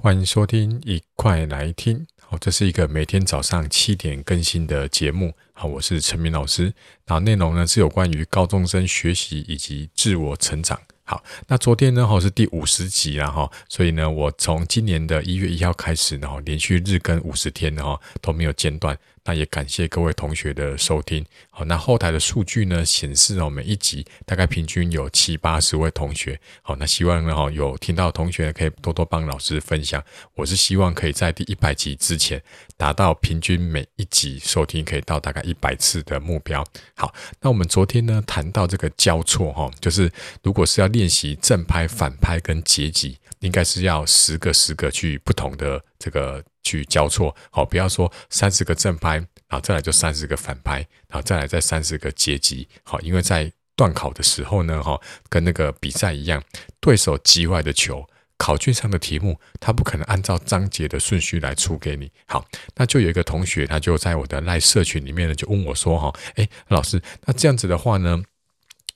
[0.00, 2.06] 欢迎收听，一块来听。
[2.20, 5.34] 好，这是一个每天早上七点更新的节目。
[5.52, 6.72] 好，我是陈明老师。
[7.04, 10.80] 然后内容呢是有关于高中生学习以及自我成长。
[11.02, 18.96] 好，那昨天呢哈是第五十集了哈，所以呢我从今年的一月一号开始然后，连续日更五十天然后都没有间断。
[19.28, 21.22] 那也感谢各位同学的收听。
[21.50, 26.40] 好，那后台的数据呢显示哦，每一集大概平均有七八十位同学。
[26.62, 30.02] 好，那希望呢哈有听到同学可以多多帮老师分享。
[30.34, 32.42] 我是希望可以在第一百集之前
[32.78, 36.64] 达到平均每一集收听可以到大概一百次的目标。
[36.96, 40.10] 好，那我们昨天呢谈到这个交错哈，就是
[40.42, 46.42] 如果是要练习正拍、反拍跟截击，应该是要十个十个去不同的这个。
[46.68, 49.16] 去交错，好，不要说三十个正拍，
[49.48, 55.00] 然后再来就三十个反拍，然后再来再三十个截击，好，因为在段考的时候呢，哈，
[55.30, 56.42] 跟那个比赛一样，
[56.80, 62.44] 对手击回来的球，考卷上的题目，他不可能按照章节的顺序来出给你，好，
[62.76, 68.22] 那就有一个同学，他就在我的赖社群里面呢，就问我说，哈，诶，老师，那这样子的话呢？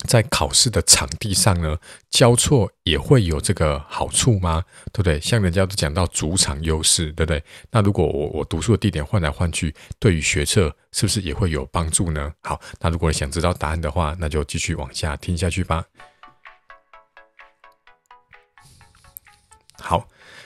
[0.06, 1.78] 在考试的场地上呢，
[2.11, 4.64] 交错也会有这个好处吗？
[4.92, 5.20] 对不对？
[5.20, 7.42] 像人家都讲到主场优势，对不对？
[7.70, 12.33] 那如果我我读书的地点换来换去，对于学测是不是也会有帮助呢？
[12.42, 15.84] 好，那如果你想知道答案的话，那就继续往下听下去吧。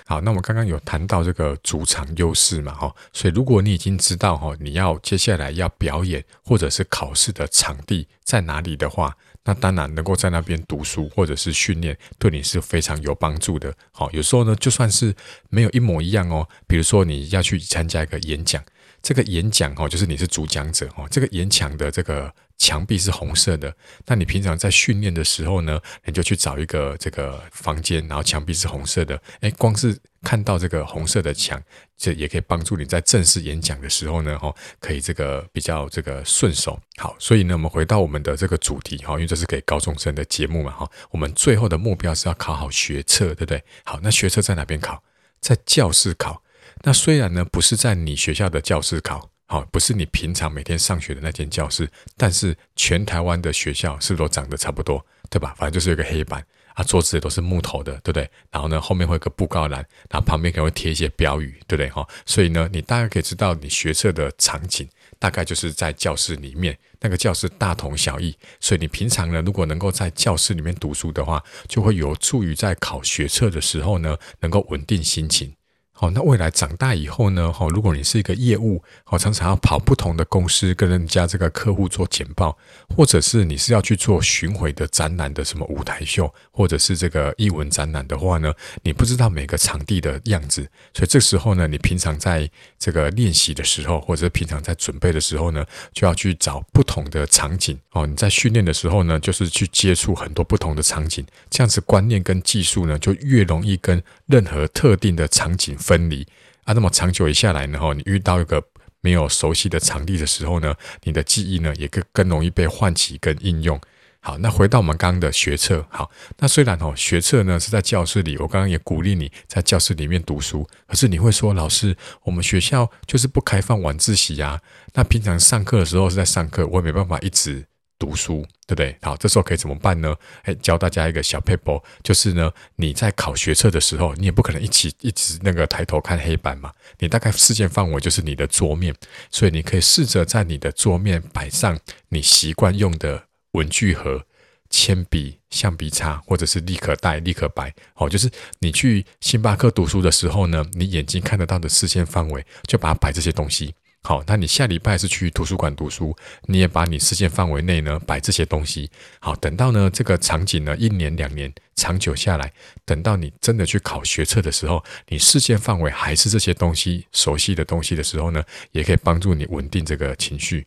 [0.07, 0.21] 好。
[0.21, 13.73] 那我们刚刚有谈到这个主场优势嘛，哈，所以如果你已经知道哈，你要接下来要表演或者是考试的场地在哪里的话，那当然能够在那边读书或者是训练，对你是非常有帮助的。
[13.93, 15.15] 好，有时候呢，就算是
[15.49, 18.63] 没有一模一样哦，比如说你要去参加一个演讲，
[19.07, 22.35] 这个演讲哦，就是你是主讲者哦，这个演讲的这个。
[22.59, 23.77] 墙壁是红色的，
[24.07, 31.63] 那你平常在训练的时候呢，你就去找一个这个房间，然后墙壁是红色的，哎，光是看到这个红色的墙，
[31.99, 36.81] 这也可以帮助你在正式演讲的时候呢，哈，可以这个比较这个顺手。
[36.97, 43.63] 好，所以呢，我们回到我们的这个主题哈，因为这是给高中生的节目嘛，哈，我们最后的目标是要考好学测，对不对？
[43.85, 45.03] 好，那学测在哪边考？
[45.43, 46.43] 在教室考。
[46.87, 49.29] 那虽然呢，不是在你学校的教室考。
[49.49, 55.53] 好，不是你平常每天上学的那间教室，但是全台湾的学校是都长得差不多，对吧？
[55.57, 58.31] 反正就是有个黑板啊，桌子也都是木头的，对不对？
[58.53, 61.89] 然后呢，后面会有个布告栏，然后旁边可能会贴一些标语，对不对？
[61.91, 68.37] 哈，所以呢，你大概可以知道你学测的场景，大概就是在教室里面，那个教室大同小异。
[68.61, 75.55] 所以你平常呢，如果能够在教室里面读书的话，就会有助于在考学测的时候呢，能够稳定心情。
[75.99, 77.51] 好，那未来长大以后呢？
[77.51, 82.55] 好，如果你是一个业务，好，常常要跑不同的公司，跟人家这个客户做简报，
[82.95, 88.53] 或者是你是要去做巡回的展览的什么舞台秀，或者是这个艺文展览的话呢，
[88.83, 92.47] 你不知道每个场地的样子，所以这时候呢，你平常在
[92.79, 95.65] 这个练习的时候，或者是平常在准备的时候呢，
[95.95, 97.79] 就要去找不同的场景。
[97.93, 106.27] 哦，你在训练的时候呢，就是去接触很多不同的场景，这样子观念跟技术呢，就越容易跟任何特定的场景分离
[106.65, 108.61] 啊，那么长久一下来呢，你遇到一个
[109.01, 110.75] 没有熟悉的场地的时候呢，
[111.05, 113.81] 你的记忆呢也更更容易被唤起跟应用。
[114.19, 124.61] 好，那回到我们刚刚的学测，好，那虽然哦学测呢是在教室里，我刚刚也鼓励你在教室里面读书，可是你会说，老师，我们学校就是不开放晚自习啊，
[124.95, 127.65] 那平常上课的时候是在上课，我也没办法一直。
[127.99, 128.97] 读书对不对？
[129.03, 130.15] 好，这时候可以怎么办呢？
[130.43, 136.73] 哎，教大家一个小 paper，，就是呢，你在考学测的时候，你也不可能一起一直那个抬头看黑板嘛。
[136.99, 138.95] 你大概视线范围就是你的桌面，
[139.31, 144.27] 所以你可以试着在你的桌面摆上你习惯用的文具盒、
[144.69, 147.73] 铅笔、橡皮擦，或者是立可带、立可白。
[147.95, 153.75] 哦，就是你去星巴克读书的时候呢，你眼睛看得到的视线范围，就把它摆这些东西。
[154.07, 158.89] 好，那你下礼拜是去图书馆读书，你也把你视线范围内呢摆这些东西。
[159.19, 162.53] 好，等到呢这个场景呢一年两年长久下来，
[162.85, 170.65] 等到你真的去考学测的时候，你视线范围还是这些东西熟悉的东西的时候呢，也可以帮助你稳定这个情绪，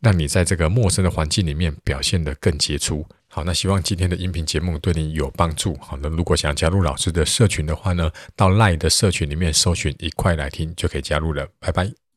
[0.00, 3.04] 让你在这个陌生的环境里面表现得更杰出。
[3.26, 5.76] 好，那希望今天的音频节目对你有帮助。
[5.80, 11.44] 好，那如果想加入老师的社群的话呢，到 LINE 的社群里面搜寻一块来听就可以加入了。
[11.58, 11.98] 拜拜。